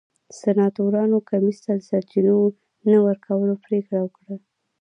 [0.39, 2.33] سناتورانو کمېسیون ته د سرچینو
[2.81, 4.35] د نه ورکولو پرېکړه وکړه.